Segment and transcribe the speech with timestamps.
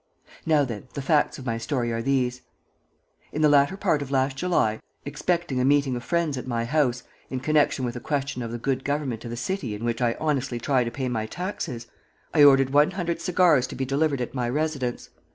[0.47, 2.41] Now, then, the facts of my story are these:
[3.31, 7.03] In the latter part of last July, expecting a meeting of friends at my house
[7.29, 10.17] in connection with a question of the good government of the city in which I
[10.19, 11.85] honestly try to pay my taxes,
[12.33, 15.11] I ordered one hundred cigars to be delivered at my residence.